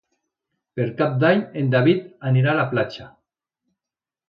Per 0.79 0.87
Cap 1.01 1.19
d'Any 1.25 1.43
en 1.61 1.69
David 1.77 2.09
anirà 2.31 2.51
a 2.55 2.59
la 2.63 2.67
platja. 2.75 3.09